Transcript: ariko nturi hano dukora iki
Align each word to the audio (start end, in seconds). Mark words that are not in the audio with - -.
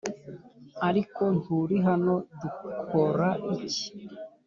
ariko 0.87 1.21
nturi 1.39 1.75
hano 1.87 2.13
dukora 2.41 3.27
iki 3.55 3.87